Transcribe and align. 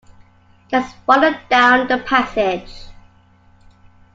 That's 0.71 0.91
farther 1.05 1.39
down 1.47 1.85
the 1.87 1.99
passage. 1.99 2.87